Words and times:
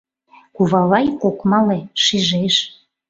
—Кувавай 0.55 1.07
ок 1.27 1.37
мале, 1.49 1.79
шижеш... 2.03 2.55